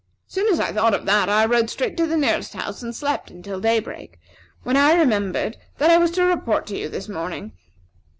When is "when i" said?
4.63-4.95